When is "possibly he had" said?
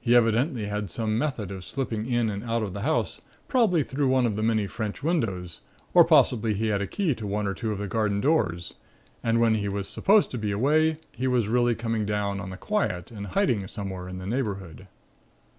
6.02-6.80